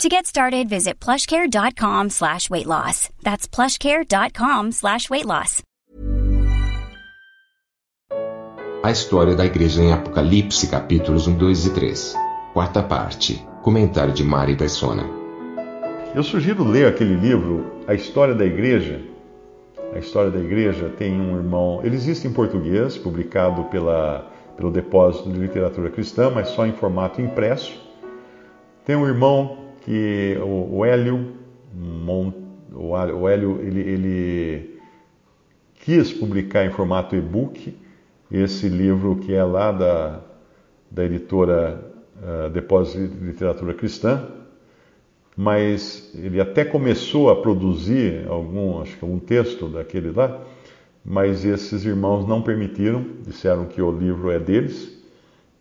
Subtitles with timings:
[0.00, 3.08] To get started, visit plushcare.com slash weight loss.
[3.22, 5.62] That's plushcare.com slash weight loss.
[8.82, 12.14] A história da igreja em Apocalipse, capítulos 1, 2 e 3.
[12.52, 13.46] Quarta parte.
[13.62, 15.04] Comentário de Mari Persona.
[16.16, 19.00] Eu sugiro ler aquele livro, A História da Igreja.
[19.94, 25.30] A História da Igreja tem um irmão, ele existe em português, publicado pela, pelo Depósito
[25.30, 27.72] de Literatura Cristã, mas só em formato impresso.
[28.84, 31.32] Tem um irmão que o, o Hélio,
[32.74, 34.80] o Hélio ele, ele
[35.74, 37.76] quis publicar em formato e-book
[38.30, 40.20] esse livro que é lá da,
[40.90, 41.84] da editora
[42.16, 44.26] uh, Depósito de Literatura Cristã,
[45.36, 50.40] mas ele até começou a produzir algum, acho que algum texto daquele lá,
[51.04, 55.01] mas esses irmãos não permitiram, disseram que o livro é deles,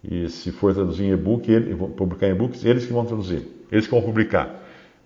[0.04, 3.86] e se for traduzir em e-book, ele, publicar em e-books, eles que vão traduzir, eles
[3.86, 4.62] que vão publicar.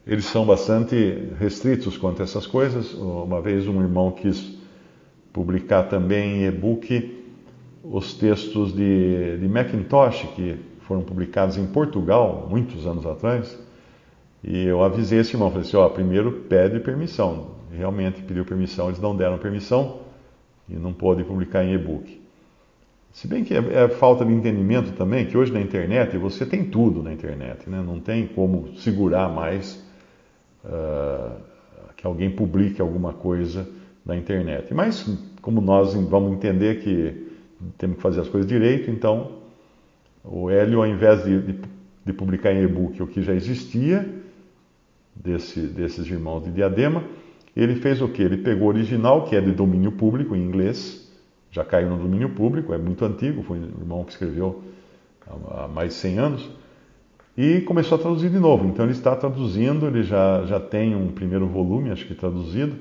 [0.08, 2.94] Eles são bastante restritos quanto a essas coisas.
[2.94, 4.56] Uma vez um irmão quis
[5.34, 7.24] publicar também em e-book
[7.84, 13.60] os textos de, de Macintosh, que foram publicados em Portugal, muitos anos atrás.
[14.44, 17.56] E eu avisei esse irmão, falei assim, ó, primeiro pede permissão.
[17.72, 20.02] Realmente pediu permissão, eles não deram permissão
[20.70, 22.25] e não pôde publicar em e-book.
[23.16, 26.66] Se bem que é, é, falta de entendimento também, que hoje na internet você tem
[26.66, 27.82] tudo na internet, né?
[27.82, 29.82] não tem como segurar mais
[30.66, 31.40] uh,
[31.96, 33.66] que alguém publique alguma coisa
[34.06, 34.74] na internet.
[34.74, 35.10] Mas
[35.42, 37.32] como nós vamos entender que
[37.78, 39.38] temos que fazer as coisas direito, então
[40.22, 41.60] o Hélio, ao invés de, de,
[42.06, 44.06] de publicar em e-book o que já existia
[45.16, 47.02] desse, desses irmãos de Diadema,
[47.56, 48.22] ele fez o que?
[48.22, 51.05] Ele pegou o original, que é de domínio público em inglês,
[51.56, 54.62] já caiu no domínio público, é muito antigo, foi um irmão que escreveu
[55.52, 56.50] há mais de 100 anos,
[57.38, 58.68] e começou a traduzir de novo.
[58.68, 62.76] Então ele está traduzindo, ele já, já tem um primeiro volume, acho que traduzido,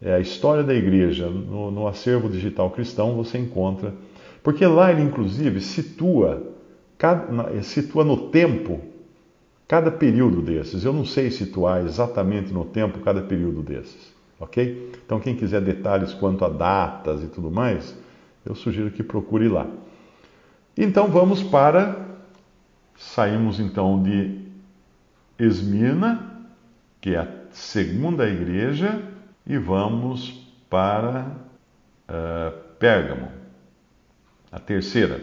[0.00, 1.28] é a História da Igreja.
[1.28, 3.94] No, no acervo digital cristão você encontra,
[4.42, 6.42] porque lá ele inclusive situa,
[6.98, 8.78] cada, situa no tempo
[9.66, 10.84] cada período desses.
[10.84, 14.12] Eu não sei situar exatamente no tempo cada período desses,
[14.42, 14.92] ok?
[15.06, 17.96] Então quem quiser detalhes quanto a datas e tudo mais,
[18.44, 19.66] eu sugiro que procure lá.
[20.76, 22.10] Então vamos para.
[22.96, 24.38] Saímos então de
[25.38, 26.46] Esmirna,
[27.00, 29.02] que é a segunda igreja,
[29.46, 31.36] e vamos para
[32.08, 33.28] uh, Pérgamo,
[34.50, 35.20] a terceira.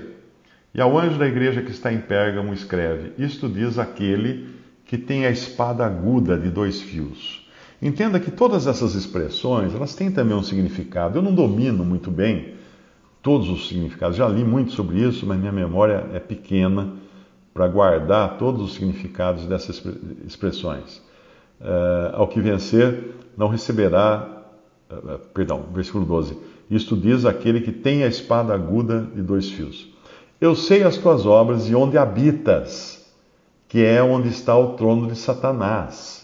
[0.73, 4.49] E ao anjo da igreja que está em Pérgamo escreve: Isto diz aquele
[4.85, 7.48] que tem a espada aguda de dois fios.
[7.81, 11.17] Entenda que todas essas expressões, elas têm também um significado.
[11.17, 12.55] Eu não domino muito bem
[13.21, 14.17] todos os significados.
[14.17, 16.93] Já li muito sobre isso, mas minha memória é pequena
[17.53, 19.81] para guardar todos os significados dessas
[20.25, 21.01] expressões.
[21.59, 24.43] Uh, ao que vencer, não receberá.
[24.91, 26.37] Uh, perdão, versículo 12.
[26.69, 29.89] Isto diz aquele que tem a espada aguda de dois fios.
[30.39, 33.05] Eu sei as tuas obras e onde habitas,
[33.67, 36.18] que é onde está o trono de Satanás.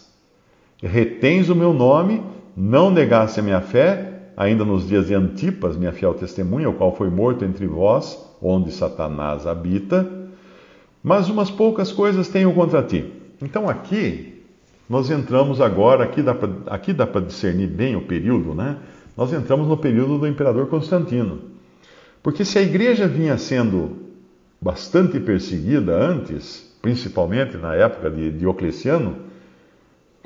[0.82, 2.22] Retens o meu nome,
[2.56, 6.94] não negaste a minha fé ainda nos dias de Antipas, minha fiel testemunha, o qual
[6.94, 10.06] foi morto entre vós, onde Satanás habita,
[11.02, 13.10] mas umas poucas coisas tenho contra ti.
[13.40, 14.44] Então aqui,
[14.88, 16.04] nós entramos agora,
[16.66, 18.76] aqui dá para discernir bem o período, né?
[19.16, 21.38] Nós entramos no período do imperador Constantino.
[22.22, 23.96] Porque se a igreja vinha sendo
[24.60, 29.16] bastante perseguida antes, principalmente na época de Diocleciano,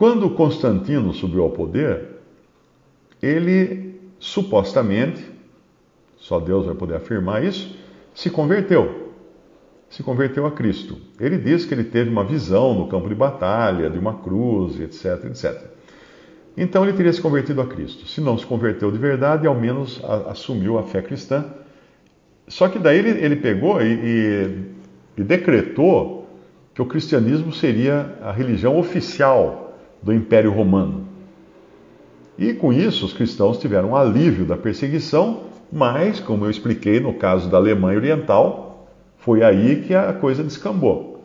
[0.00, 2.22] quando Constantino subiu ao poder,
[3.20, 5.22] ele supostamente,
[6.16, 7.76] só Deus vai poder afirmar isso,
[8.14, 9.12] se converteu.
[9.90, 10.96] Se converteu a Cristo.
[11.20, 15.26] Ele diz que ele teve uma visão no campo de batalha, de uma cruz, etc,
[15.26, 15.64] etc.
[16.56, 18.08] Então ele teria se convertido a Cristo.
[18.08, 21.44] Se não se converteu de verdade, ao menos assumiu a fé cristã.
[22.48, 24.64] Só que daí ele, ele pegou e, e,
[25.18, 26.26] e decretou
[26.72, 29.69] que o cristianismo seria a religião oficial
[30.02, 31.06] do Império Romano.
[32.38, 37.14] E com isso, os cristãos tiveram um alívio da perseguição, mas, como eu expliquei no
[37.14, 38.88] caso da Alemanha Oriental,
[39.18, 41.24] foi aí que a coisa descambou.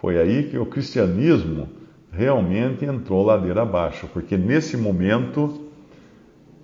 [0.00, 1.68] Foi aí que o cristianismo
[2.10, 5.66] realmente entrou ladeira abaixo, porque nesse momento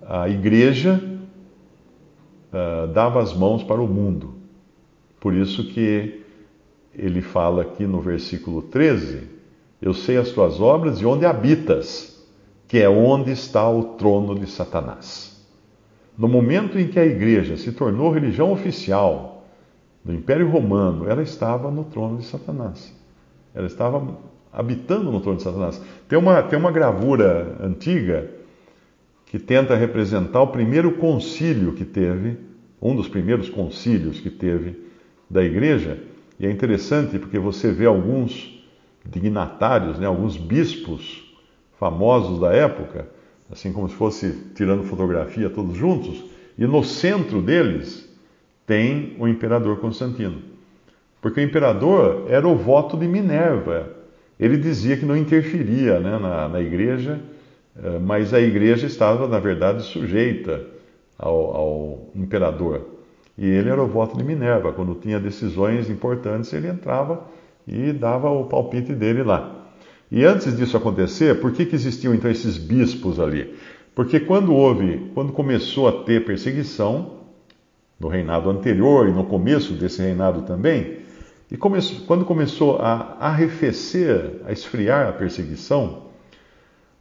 [0.01, 1.01] a igreja
[2.51, 4.35] uh, dava as mãos para o mundo.
[5.19, 6.21] Por isso que
[6.93, 9.32] ele fala aqui no versículo 13:
[9.83, 12.17] Eu sei as tuas obras e onde habitas,
[12.69, 15.45] que é onde está o trono de Satanás.
[16.17, 19.45] No momento em que a igreja se tornou religião oficial
[20.01, 22.95] do Império Romano, ela estava no trono de Satanás.
[23.53, 24.17] Ela estava
[24.53, 25.81] habitando no trono de Satanás.
[26.07, 28.31] Tem uma, tem uma gravura antiga
[29.25, 32.37] que tenta representar o primeiro concílio que teve,
[32.81, 34.81] um dos primeiros concílios que teve
[35.29, 36.01] da igreja.
[36.39, 38.52] E é interessante porque você vê alguns
[39.05, 41.23] dignatários, né, alguns bispos
[41.79, 43.07] famosos da época,
[43.51, 46.23] assim como se fosse tirando fotografia todos juntos,
[46.57, 48.09] e no centro deles
[48.65, 50.41] tem o imperador Constantino.
[51.21, 53.89] Porque o imperador era o voto de Minerva.
[54.39, 57.19] Ele dizia que não interferia né, na, na igreja,
[57.81, 60.65] eh, mas a igreja estava, na verdade, sujeita
[61.17, 62.81] ao, ao imperador.
[63.37, 64.73] E ele era o voto de Minerva.
[64.73, 67.23] Quando tinha decisões importantes, ele entrava
[67.67, 69.67] e dava o palpite dele lá.
[70.11, 73.55] E antes disso acontecer, por que, que existiam então esses bispos ali?
[73.95, 77.23] Porque quando houve, quando começou a ter perseguição,
[77.99, 80.99] no reinado anterior e no começo desse reinado também,
[81.49, 86.03] e começou, quando começou a arrefecer, a esfriar a perseguição,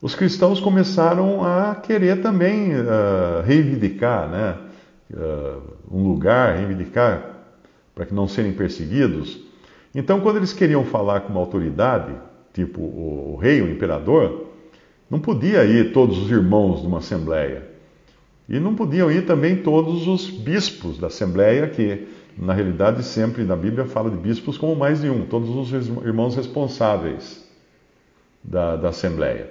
[0.00, 4.58] os cristãos começaram a querer também uh, reivindicar né,
[5.14, 7.36] uh, um lugar, reivindicar
[7.94, 9.51] para que não serem perseguidos.
[9.94, 12.14] Então, quando eles queriam falar com uma autoridade,
[12.52, 14.46] tipo o, rei, o imperador,
[15.10, 17.70] não podia ir todos os irmãos de uma assembleia.
[18.48, 22.06] E não podiam ir também todos os bispos da assembleia, que
[22.36, 26.34] na realidade sempre na Bíblia fala de bispos como mais de um, todos os irmãos
[26.34, 27.46] responsáveis
[28.42, 29.50] da, da assembleia.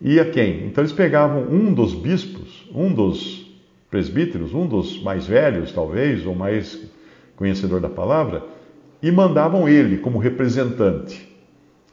[0.00, 0.66] E a quem?
[0.66, 3.50] Então eles pegavam um dos bispos, um dos
[3.90, 6.80] presbíteros, um dos mais velhos talvez, ou mais
[7.34, 8.44] conhecedor da palavra,
[9.02, 11.26] e mandavam ele como representante.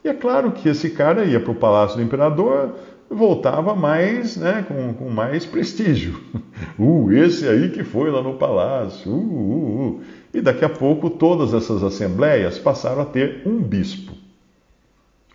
[0.04, 2.76] E é claro que esse cara ia para o palácio do imperador,
[3.10, 6.20] voltava mais, né, com, com mais prestígio.
[6.80, 9.12] Uh, esse aí que foi lá no palácio.
[9.12, 10.02] Uh, uh, uh.
[10.34, 14.14] E daqui a pouco todas essas assembleias passaram a ter um bispo.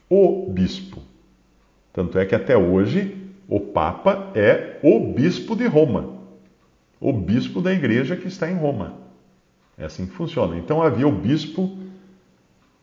[0.08, 1.00] O bispo.
[1.92, 3.16] Tanto é que até hoje
[3.48, 6.14] o Papa é o bispo de Roma.
[7.00, 8.94] O bispo da igreja que está em Roma.
[9.78, 10.56] É assim que funciona.
[10.58, 11.78] Então havia o bispo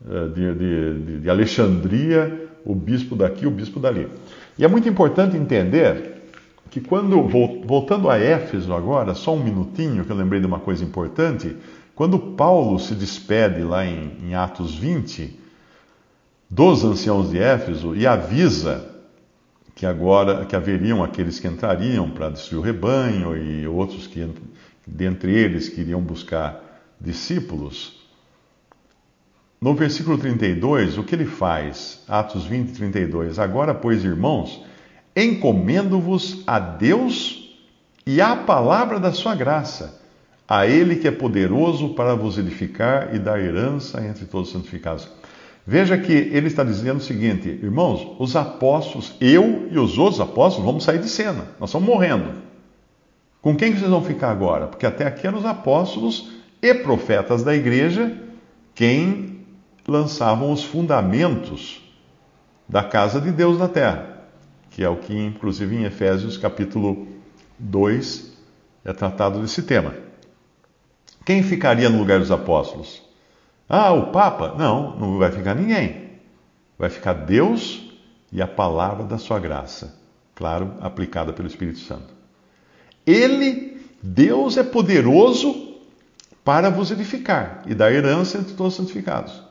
[0.10, 4.08] eh, de, de, de Alexandria, o bispo daqui, o bispo dali.
[4.58, 6.24] E é muito importante entender
[6.72, 7.22] que quando,
[7.66, 11.56] voltando a Éfeso agora, só um minutinho, que eu lembrei de uma coisa importante,
[11.94, 15.40] quando Paulo se despede lá em, em Atos 20,
[16.50, 18.90] dos anciãos de Éfeso e avisa
[19.74, 24.30] que agora que haveriam aqueles que entrariam para destruir o rebanho e outros que
[24.88, 26.65] dentre eles queriam buscar
[27.00, 28.06] discípulos.
[29.62, 32.04] No versículo 32, o que ele faz?
[32.08, 33.40] Atos 20, 32.
[33.40, 34.64] Agora, pois, irmãos,
[35.16, 37.58] encomendo-vos a Deus
[38.06, 40.02] e à palavra da sua graça,
[40.48, 45.10] a Ele que é poderoso para vos edificar e dar herança entre todos os santificados.
[45.66, 50.64] Veja que ele está dizendo o seguinte, irmãos, os apóstolos, eu e os outros apóstolos
[50.64, 52.34] vamos sair de cena, nós estamos morrendo.
[53.42, 54.68] Com quem vocês vão ficar agora?
[54.68, 58.16] Porque até aqui eram os apóstolos e profetas da igreja
[58.74, 59.46] quem
[59.88, 61.82] lançavam os fundamentos
[62.68, 64.28] da casa de Deus na terra,
[64.72, 67.08] que é o que, inclusive, em Efésios capítulo
[67.60, 68.36] 2
[68.84, 69.94] é tratado desse tema.
[71.26, 73.02] Quem ficaria no lugar dos apóstolos?
[73.68, 74.54] Ah, o Papa?
[74.58, 76.12] Não, não vai ficar ninguém.
[76.78, 77.92] Vai ficar Deus
[78.32, 79.98] e a palavra da sua graça,
[80.36, 82.14] claro, aplicada pelo Espírito Santo.
[83.08, 85.75] Ele, Deus, é poderoso
[86.46, 89.42] para vos edificar e dar herança entre todos os santificados.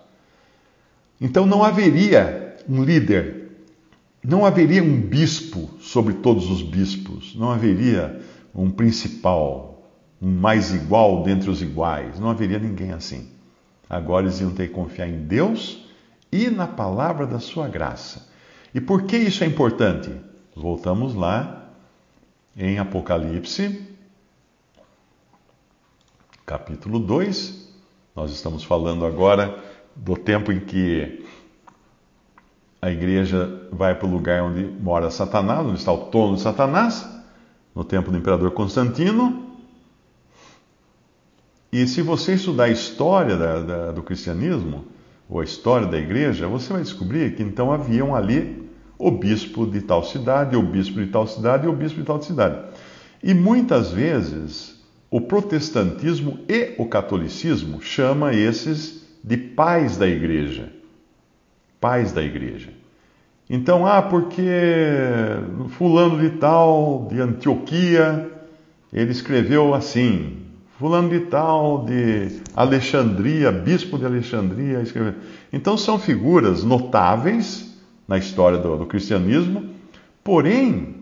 [1.20, 3.50] Então não haveria um líder,
[4.22, 8.22] não haveria um bispo sobre todos os bispos, não haveria
[8.54, 9.90] um principal,
[10.22, 13.28] um mais igual dentre os iguais, não haveria ninguém assim.
[13.90, 15.84] Agora eles iam ter que confiar em Deus
[16.30, 18.28] e na palavra da sua graça.
[18.72, 20.10] E por que isso é importante?
[20.54, 21.70] Voltamos lá
[22.56, 23.93] em Apocalipse,
[26.46, 27.72] capítulo 2.
[28.14, 29.58] Nós estamos falando agora
[29.96, 31.24] do tempo em que
[32.80, 37.08] a igreja vai para o lugar onde mora Satanás, onde está o trono de Satanás,
[37.74, 39.56] no tempo do imperador Constantino.
[41.72, 44.84] E se você estudar a história da, da, do cristianismo,
[45.28, 49.80] ou a história da igreja, você vai descobrir que então haviam ali o bispo de
[49.80, 52.58] tal cidade, o bispo de tal cidade e o bispo de tal cidade.
[53.22, 54.83] E muitas vezes
[55.14, 60.72] O protestantismo e o catolicismo chama esses de pais da igreja.
[61.80, 62.70] Pais da igreja.
[63.48, 64.42] Então, ah, porque
[65.68, 68.28] fulano de tal, de Antioquia,
[68.92, 70.38] ele escreveu assim.
[70.80, 75.14] Fulano de tal, de Alexandria, bispo de Alexandria, escreveu.
[75.52, 77.72] Então, são figuras notáveis
[78.08, 79.70] na história do, do cristianismo,
[80.24, 80.96] porém,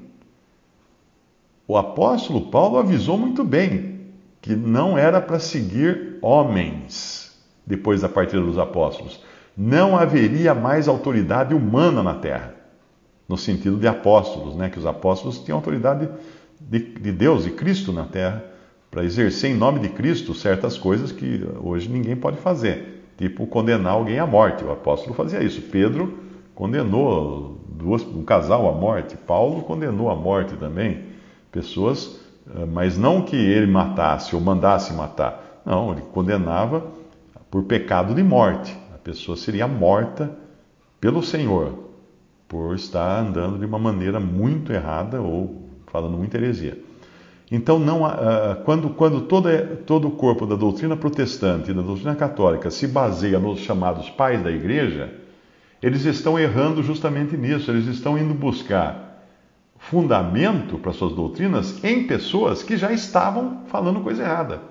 [1.67, 3.92] o apóstolo Paulo avisou muito bem
[4.43, 9.23] que não era para seguir homens depois da partida dos apóstolos
[9.57, 12.55] não haveria mais autoridade humana na terra,
[13.29, 14.69] no sentido de apóstolos, né?
[14.69, 16.09] que os apóstolos tinham autoridade
[16.61, 18.45] de, de Deus, de Cristo na terra,
[18.91, 23.93] para exercer em nome de Cristo certas coisas que hoje ninguém pode fazer, tipo condenar
[23.93, 24.65] alguém à morte.
[24.65, 25.63] O apóstolo fazia isso.
[25.63, 26.19] Pedro
[26.55, 31.05] condenou duas, um casal à morte, Paulo condenou à morte também
[31.51, 32.21] pessoas,
[32.71, 36.85] mas não que ele matasse ou mandasse matar, não, ele condenava
[37.51, 40.31] por pecado de morte pessoa seria morta
[41.01, 41.91] pelo Senhor
[42.49, 46.79] por estar andando de uma maneira muito errada ou falando muita heresia.
[47.51, 48.03] Então, não,
[48.65, 49.49] quando, quando todo,
[49.85, 54.43] todo o corpo da doutrina protestante e da doutrina católica se baseia nos chamados pais
[54.43, 55.13] da igreja,
[55.83, 57.71] eles estão errando justamente nisso.
[57.71, 59.02] Eles estão indo buscar
[59.91, 64.63] fundamento para suas doutrinas em pessoas que já estavam falando coisa errada.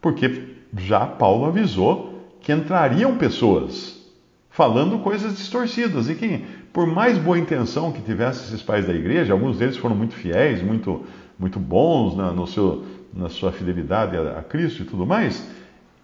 [0.00, 3.98] Porque já Paulo avisou que entrariam pessoas
[4.50, 9.32] falando coisas distorcidas e que, por mais boa intenção que tivessem esses pais da igreja,
[9.32, 11.04] alguns deles foram muito fiéis, muito,
[11.38, 15.48] muito bons na, no seu, na sua fidelidade a, a Cristo e tudo mais,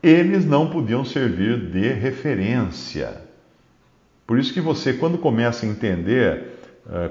[0.03, 3.23] eles não podiam servir de referência.
[4.27, 6.54] Por isso que você, quando começa a entender,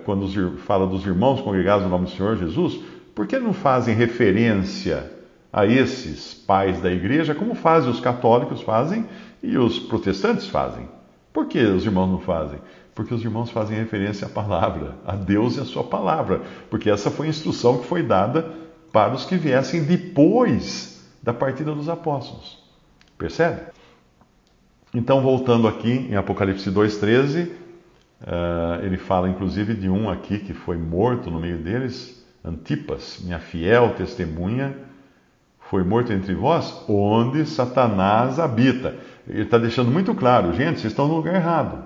[0.06, 2.80] quando os, fala dos irmãos congregados no nome do Senhor Jesus,
[3.16, 5.12] por que não fazem referência
[5.54, 9.06] a esses pais da igreja, como fazem os católicos fazem
[9.42, 10.90] e os protestantes fazem.
[11.32, 12.60] Por que os irmãos não fazem?
[12.96, 17.12] Porque os irmãos fazem referência à palavra, a Deus e a sua palavra, porque essa
[17.12, 18.52] foi a instrução que foi dada
[18.92, 22.60] para os que viessem depois da partida dos apóstolos.
[23.18, 23.62] Percebe?
[24.94, 27.50] Então, voltando aqui em Apocalipse 2,13,
[28.24, 33.40] uh, ele fala inclusive de um aqui que foi morto no meio deles, Antipas, minha
[33.40, 34.76] fiel testemunha
[35.70, 38.96] foi morto entre vós, onde Satanás habita.
[39.28, 41.78] Ele está deixando muito claro, gente, vocês estão no lugar errado.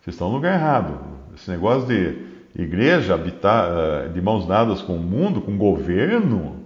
[0.00, 0.98] Vocês estão no lugar errado.
[1.34, 2.16] Esse negócio de
[2.60, 6.64] igreja habitar eh, de mãos dadas com o mundo, com o governo.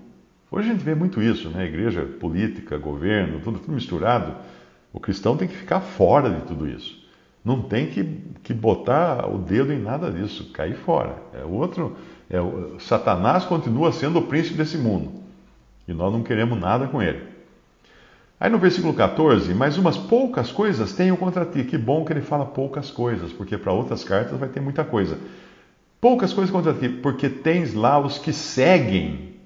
[0.51, 1.67] Hoje a gente vê muito isso, né?
[1.67, 4.37] Igreja, política, governo, tudo, tudo misturado.
[4.93, 7.02] O cristão tem que ficar fora de tudo isso.
[7.45, 8.05] Não tem que,
[8.43, 11.17] que botar o dedo em nada disso, cair fora.
[11.35, 11.97] É outro,
[12.31, 12.39] é,
[12.79, 15.11] Satanás continua sendo o príncipe desse mundo.
[15.89, 17.33] E nós não queremos nada com ele.
[18.39, 21.65] Aí no versículo 14, mas umas poucas coisas tenho contra ti.
[21.65, 25.19] Que bom que ele fala poucas coisas, porque para outras cartas vai ter muita coisa.
[26.01, 29.37] Poucas coisas contra ti, porque tens lá os que seguem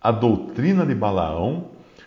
[0.00, 1.66] a doutrina de Balaão,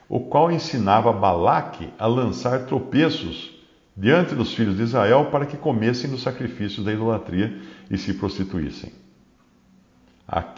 [0.10, 3.55] o qual ensinava Balaque a lançar tropeços
[3.96, 7.58] diante dos filhos de Israel para que comessem dos sacrifícios da idolatria
[7.90, 8.92] e se prostituíssem.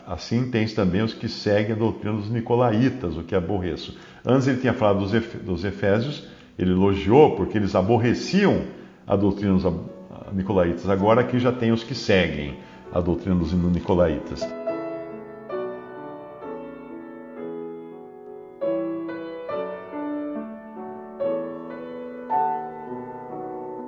[0.06, 3.98] Assim tens também os que seguem a doutrina dos nicolaítas, o que aborreço.
[4.26, 5.06] Antes ele tinha falado
[5.44, 6.28] dos Efésios,
[6.58, 8.64] ele elogiou porque eles aborreciam
[9.06, 9.66] a doutrina dos
[10.34, 10.90] nicolaítas.
[10.90, 12.58] Agora aqui já tem os que seguem
[12.92, 14.42] a doutrina dos nicolaítas.